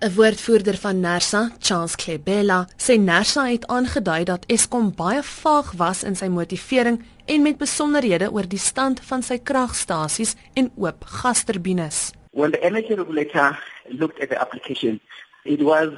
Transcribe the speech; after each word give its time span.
'n 0.00 0.14
Woordvoerder 0.14 0.76
van 0.76 1.00
Nersa, 1.00 1.50
Charles 1.58 1.94
Klebela, 1.94 2.66
sê 2.76 2.96
Nersa 2.96 3.42
het 3.44 3.66
aangedui 3.66 4.24
dat 4.24 4.46
Eskom 4.48 4.94
baie 4.96 5.22
vaag 5.22 5.72
was 5.76 6.00
in 6.08 6.14
sy 6.16 6.28
motivering 6.32 7.02
en 7.26 7.42
met 7.42 7.58
besonderhede 7.60 8.30
oor 8.32 8.48
die 8.48 8.58
stand 8.58 9.02
van 9.04 9.20
sy 9.22 9.36
kragstasies 9.38 10.36
en 10.54 10.70
oop 10.76 11.04
gasturbines. 11.04 12.12
When 12.32 12.50
the 12.50 12.62
energy 12.64 12.94
regulator 12.94 13.58
looked 13.88 14.22
at 14.22 14.30
the 14.30 14.40
application, 14.40 15.00
it 15.44 15.60
was 15.60 15.92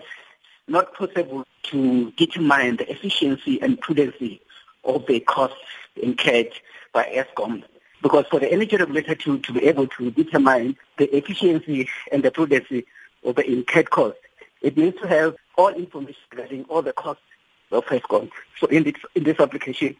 not 0.67 0.91
possible 0.99 1.47
to 1.71 2.11
determine 2.17 2.77
the 2.77 2.91
efficiency 2.91 3.61
and 3.63 3.79
prudency 3.79 4.41
of 4.83 5.07
the 5.07 5.21
costs 5.21 5.79
incurred 5.95 6.51
by 6.91 7.07
Eskom. 7.15 7.63
Because 8.03 8.27
for 8.27 8.41
the 8.41 8.51
energy 8.51 8.77
regulator 8.77 9.15
to, 9.15 9.39
to 9.39 9.53
be 9.53 9.63
able 9.65 9.87
to 9.87 10.11
determine 10.11 10.77
the 10.99 11.07
efficiency 11.17 11.89
and 12.11 12.25
the 12.25 12.33
prudency 12.33 12.85
of 13.25 13.35
the 13.37 13.45
incurred 13.47 13.91
costs, 13.91 14.21
it 14.61 14.77
needs 14.77 14.99
to 15.01 15.09
have 15.09 15.35
all 15.57 15.73
information 15.75 16.23
regarding 16.31 16.65
all 16.69 16.83
the 16.83 16.93
costs 16.93 17.23
of 17.71 17.85
Eskom. 17.87 18.31
So 18.59 18.67
in 18.67 18.85
this, 18.85 18.95
in 19.15 19.25
this 19.25 19.39
application, 19.39 19.97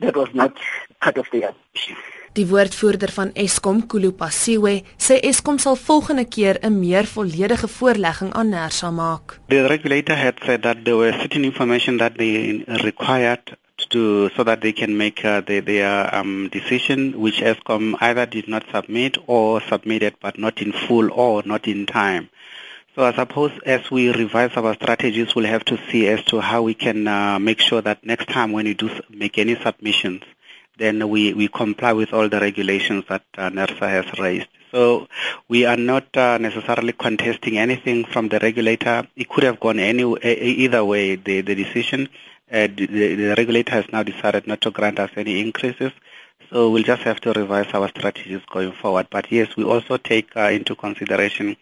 that 0.00 0.16
was 0.16 0.28
not 0.34 0.52
part 1.00 1.18
of 1.18 1.26
the 1.32 1.44
application. 1.44 1.96
Die 2.34 2.46
woordvoerder 2.50 3.12
van 3.14 3.28
Eskom, 3.38 3.84
Kulupasiwe, 3.86 4.72
sê 4.98 5.20
Eskom 5.22 5.58
sal 5.62 5.76
volgende 5.78 6.24
keer 6.26 6.58
'n 6.60 6.78
meer 6.78 7.06
volledige 7.06 7.68
voorlegging 7.68 8.32
aan 8.32 8.48
Nersa 8.48 8.90
maak. 8.90 9.38
The 9.48 9.66
regulator 9.66 10.16
had 10.16 10.34
said 10.42 10.62
that 10.62 10.84
there 10.84 10.96
was 10.96 11.14
certain 11.14 11.44
information 11.44 11.96
that 11.98 12.18
they 12.18 12.64
required 12.66 13.56
to 13.90 14.30
so 14.36 14.42
that 14.42 14.60
they 14.62 14.72
can 14.72 14.96
make 14.96 15.24
uh, 15.24 15.42
their, 15.46 15.60
their 15.60 16.14
um, 16.14 16.48
decision, 16.48 17.20
which 17.20 17.40
Eskom 17.40 17.94
either 18.00 18.26
did 18.26 18.48
not 18.48 18.64
submit 18.72 19.16
or 19.28 19.60
submitted 19.60 20.14
but 20.20 20.36
not 20.36 20.60
in 20.60 20.72
full 20.72 21.12
or 21.12 21.42
not 21.44 21.68
in 21.68 21.86
time. 21.86 22.30
So 22.94 23.02
I 23.02 23.12
suppose 23.12 23.50
as 23.66 23.90
we 23.90 24.12
revise 24.12 24.56
our 24.56 24.72
strategies, 24.74 25.34
we'll 25.34 25.46
have 25.46 25.64
to 25.64 25.78
see 25.90 26.06
as 26.06 26.22
to 26.26 26.40
how 26.40 26.62
we 26.62 26.74
can 26.74 27.08
uh, 27.08 27.40
make 27.40 27.58
sure 27.58 27.82
that 27.82 28.06
next 28.06 28.28
time 28.28 28.52
when 28.52 28.66
we 28.66 28.74
do 28.74 28.88
make 29.10 29.36
any 29.36 29.56
submissions, 29.56 30.22
then 30.78 31.08
we, 31.08 31.34
we 31.34 31.48
comply 31.48 31.92
with 31.92 32.12
all 32.12 32.28
the 32.28 32.38
regulations 32.38 33.04
that 33.08 33.24
uh, 33.36 33.50
NERSA 33.50 33.80
has 33.80 34.18
raised. 34.20 34.46
So 34.70 35.08
we 35.48 35.64
are 35.64 35.76
not 35.76 36.16
uh, 36.16 36.38
necessarily 36.38 36.92
contesting 36.92 37.58
anything 37.58 38.04
from 38.04 38.28
the 38.28 38.38
regulator. 38.38 39.08
It 39.16 39.28
could 39.28 39.42
have 39.42 39.58
gone 39.58 39.80
any 39.80 40.02
either 40.22 40.84
way. 40.84 41.16
The 41.16 41.40
the 41.40 41.56
decision, 41.56 42.08
uh, 42.50 42.68
the, 42.68 42.86
the 42.86 43.34
regulator 43.36 43.72
has 43.72 43.86
now 43.92 44.04
decided 44.04 44.46
not 44.46 44.60
to 44.62 44.70
grant 44.70 45.00
us 45.00 45.10
any 45.16 45.40
increases. 45.40 45.90
So 46.50 46.70
we'll 46.70 46.84
just 46.84 47.02
have 47.02 47.20
to 47.22 47.32
revise 47.32 47.72
our 47.74 47.88
strategies 47.88 48.42
going 48.50 48.72
forward. 48.72 49.08
But 49.10 49.32
yes, 49.32 49.56
we 49.56 49.64
also 49.64 49.96
take 49.96 50.36
uh, 50.36 50.50
into 50.50 50.76
consideration 50.76 51.56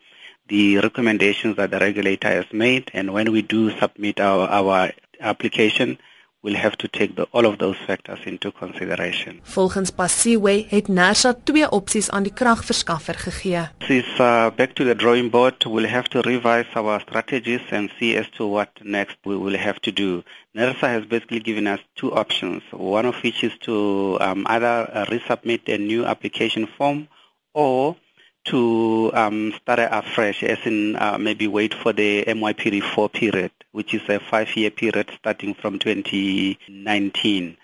the 0.48 0.78
recommendations 0.78 1.56
that 1.56 1.70
the 1.70 1.78
regulator 1.78 2.28
has 2.28 2.46
made, 2.52 2.90
and 2.92 3.12
when 3.12 3.32
we 3.32 3.42
do 3.42 3.70
submit 3.78 4.20
our, 4.20 4.48
our 4.48 4.92
application, 5.20 5.98
we'll 6.42 6.56
have 6.56 6.76
to 6.76 6.88
take 6.88 7.14
the, 7.14 7.22
all 7.32 7.46
of 7.46 7.58
those 7.58 7.76
factors 7.86 8.18
into 8.26 8.50
consideration. 8.50 9.40
Volgens 9.42 9.90
Pasiwe 9.90 10.66
het 10.68 10.88
Nersa 10.88 11.34
twee 11.44 11.68
opsies 11.70 12.10
aan 12.10 12.22
die 12.22 12.32
kragverskaffer 12.32 13.14
gegee. 13.14 13.68
This 13.78 14.02
is 14.02 14.18
uh, 14.18 14.50
back 14.56 14.74
to 14.74 14.84
the 14.84 14.94
drawing 14.94 15.30
board. 15.30 15.64
We'll 15.64 15.88
have 15.88 16.08
to 16.08 16.20
revise 16.20 16.66
our 16.74 17.00
strategies 17.00 17.62
and 17.70 17.90
see 17.98 18.16
as 18.16 18.28
to 18.36 18.46
what 18.46 18.68
next 18.82 19.16
we 19.24 19.36
will 19.36 19.56
have 19.56 19.80
to 19.80 19.92
do. 19.92 20.22
NERSA 20.54 20.88
has 20.88 21.04
basically 21.06 21.40
given 21.40 21.66
us 21.66 21.80
two 21.94 22.12
options, 22.12 22.62
one 22.72 23.06
of 23.06 23.14
which 23.22 23.44
is 23.44 23.56
to 23.60 24.18
um, 24.20 24.44
either 24.46 24.90
uh, 24.92 25.04
resubmit 25.06 25.68
a 25.68 25.78
new 25.78 26.04
application 26.04 26.66
form 26.66 27.08
or 27.54 27.96
to 28.44 29.10
um, 29.14 29.52
start 29.60 29.78
afresh, 29.80 30.42
as 30.42 30.58
in 30.64 30.96
uh, 30.96 31.18
maybe 31.18 31.46
wait 31.46 31.74
for 31.74 31.92
the 31.92 32.24
MYPD4 32.26 33.12
period, 33.12 33.52
which 33.72 33.94
is 33.94 34.02
a 34.08 34.18
five-year 34.18 34.70
period 34.70 35.10
starting 35.18 35.54
from 35.54 35.78
2019. 35.78 37.56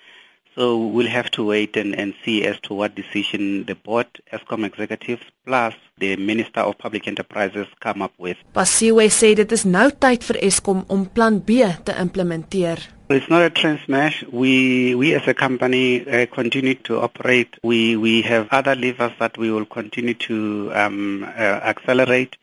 So 0.54 0.76
we'll 0.76 1.06
have 1.06 1.30
to 1.32 1.44
wait 1.44 1.76
and, 1.76 1.94
and 1.94 2.14
see 2.24 2.44
as 2.44 2.58
to 2.62 2.74
what 2.74 2.96
decision 2.96 3.64
the 3.66 3.76
board, 3.76 4.08
ESCOM 4.32 4.66
executives, 4.66 5.22
plus 5.46 5.74
the 5.98 6.16
Minister 6.16 6.60
of 6.60 6.76
Public 6.78 7.06
Enterprises 7.06 7.68
come 7.78 8.02
up 8.02 8.12
with. 8.18 8.36
Pasiwe 8.54 9.06
sê 9.06 9.36
dit 9.38 9.54
is 9.54 9.62
nou 9.62 9.92
tyd 9.94 10.26
vir 10.26 10.42
Eskom 10.50 10.82
om 10.90 11.06
plan 11.06 11.38
B 11.38 11.62
te 11.86 11.94
implementeer. 11.94 12.97
It's 13.10 13.30
not 13.30 13.40
a 13.40 13.48
train 13.48 13.80
smash. 13.86 14.22
We 14.30 14.94
we 14.94 15.14
as 15.14 15.26
a 15.26 15.32
company 15.32 16.06
uh, 16.06 16.26
continue 16.26 16.74
to 16.88 17.00
operate. 17.00 17.56
We 17.62 17.96
we 17.96 18.20
have 18.22 18.48
other 18.50 18.76
levers 18.76 19.12
that 19.18 19.38
we 19.38 19.50
will 19.50 19.64
continue 19.64 20.12
to 20.28 20.70
um, 20.74 21.22
uh, 21.22 21.26
accelerate 21.72 22.36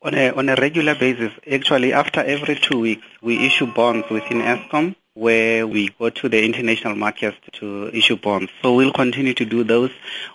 on 0.00 0.14
a 0.14 0.30
on 0.30 0.48
a 0.48 0.54
regular 0.54 0.94
basis. 0.94 1.32
Actually, 1.50 1.92
after 1.92 2.20
every 2.20 2.54
two 2.54 2.78
weeks, 2.78 3.06
we 3.20 3.44
issue 3.44 3.66
bonds 3.66 4.08
within 4.10 4.38
ESCOM 4.42 4.94
where 5.14 5.66
we 5.66 5.88
go 5.98 6.08
to 6.08 6.28
the 6.28 6.44
international 6.44 6.94
markets 6.94 7.36
to 7.54 7.90
issue 7.92 8.16
bonds. 8.16 8.52
So 8.62 8.76
we'll 8.76 8.92
continue 8.92 9.34
to 9.34 9.44
do 9.44 9.64
those. 9.64 9.90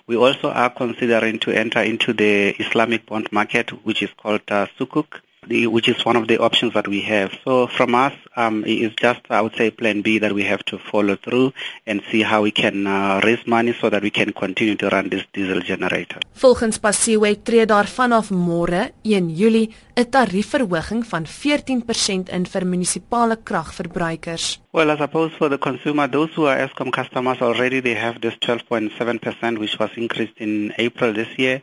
We 0.06 0.16
also 0.16 0.50
are 0.50 0.68
considering 0.68 1.38
to 1.40 1.50
enter 1.50 1.80
into 1.80 2.12
the 2.12 2.50
Islamic 2.50 3.06
bond 3.06 3.32
market, 3.32 3.70
which 3.86 4.02
is 4.02 4.10
called 4.18 4.42
uh, 4.48 4.66
Sukuk 4.78 5.22
the, 5.46 5.66
which 5.66 5.88
is 5.88 6.04
one 6.04 6.16
of 6.16 6.28
the 6.28 6.38
options 6.38 6.74
that 6.74 6.88
we 6.88 7.00
have. 7.02 7.32
So 7.44 7.66
from 7.66 7.94
us, 7.94 8.12
um, 8.36 8.64
it's 8.66 8.94
just, 8.96 9.20
I 9.30 9.40
would 9.40 9.54
say, 9.56 9.70
plan 9.70 10.02
B 10.02 10.18
that 10.18 10.32
we 10.32 10.44
have 10.44 10.64
to 10.66 10.78
follow 10.78 11.16
through 11.16 11.52
and 11.86 12.02
see 12.10 12.22
how 12.22 12.42
we 12.42 12.50
can 12.50 12.86
uh, 12.86 13.20
raise 13.24 13.46
money 13.46 13.74
so 13.80 13.90
that 13.90 14.02
we 14.02 14.10
can 14.10 14.32
continue 14.32 14.76
to 14.76 14.88
run 14.88 15.08
this 15.08 15.24
diesel 15.32 15.60
generator. 15.60 16.20
Volgens 16.40 16.78
Pasiwe 16.78 17.34
tree 17.42 17.64
daar 17.66 17.86
vanaf 17.86 18.30
môre 18.30 18.92
1 19.02 19.30
Julie 19.36 19.70
'n 19.96 20.10
tariefverhoging 20.10 21.06
van 21.06 21.26
14% 21.26 22.28
in 22.28 22.46
vir 22.46 22.64
munisipale 22.66 23.36
kragverbruikers. 23.42 24.60
Well, 24.72 24.90
I 24.90 24.96
suppose 24.98 25.32
for 25.38 25.48
the 25.48 25.58
consumer, 25.58 26.06
those 26.06 26.34
who 26.34 26.44
are 26.44 26.58
Eskom 26.58 26.90
customers 26.90 27.40
already, 27.40 27.80
they 27.80 27.94
have 27.94 28.20
this 28.20 28.34
12.7% 28.44 29.58
which 29.58 29.78
was 29.78 29.90
increased 29.96 30.36
in 30.36 30.74
April 30.76 31.14
this 31.14 31.32
year. 31.38 31.62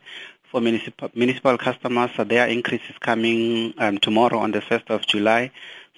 For 0.54 0.60
municipal, 0.60 1.10
municipal 1.16 1.58
customers. 1.58 2.10
So 2.16 2.22
their 2.22 2.46
increase 2.46 2.82
is 2.88 2.96
coming 3.00 3.74
um, 3.78 3.98
tomorrow 3.98 4.38
on 4.38 4.52
the 4.52 4.60
1st 4.60 4.88
of 4.88 5.04
July. 5.04 5.50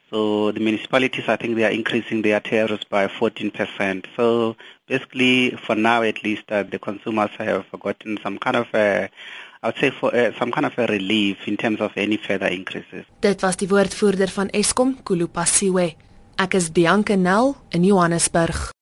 So 0.09 0.51
the 0.51 0.61
municipalities, 0.61 1.29
I 1.29 1.37
think 1.37 1.57
they 1.57 1.65
are 1.65 1.71
increasing 1.71 2.23
their 2.23 2.41
tariffs 2.41 2.85
by 2.85 3.07
14%. 3.07 4.07
So 4.17 4.57
basically, 4.89 5.51
for 5.51 5.75
now 5.75 6.03
at 6.03 6.25
least, 6.25 6.45
uh, 6.51 6.63
the 6.63 6.79
consumers 6.79 7.33
have 7.37 7.67
gotten 7.79 8.19
some 8.23 8.39
kind 8.39 8.57
of 8.57 8.69
a 8.73 9.11
I 9.63 9.69
would 9.69 9.79
say 9.79 9.91
for 9.91 10.15
uh, 10.15 10.33
some 10.39 10.53
kind 10.53 10.65
of 10.65 10.79
a 10.79 10.87
relief 10.87 11.47
in 11.47 11.57
terms 11.59 11.81
of 11.81 11.91
any 11.97 12.17
further 12.17 12.47
increases. 12.47 13.05
Dit 13.21 13.43
was 13.43 13.57
die 13.57 13.69
woordvoerder 13.69 14.29
van 14.29 14.49
Eskom, 14.51 14.97
Kulupasiwe. 15.03 15.95
Ek 16.37 16.55
is 16.55 16.71
Bianca 16.73 17.17
Nel 17.17 17.57
in 17.69 17.85
Johannesburg. 17.85 18.73